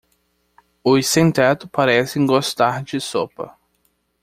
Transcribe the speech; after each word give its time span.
Os 0.83 1.05
sem-teto 1.05 1.67
parecem 1.69 2.25
gostar 2.25 2.81
de 2.81 2.99
sopa. 2.99 3.55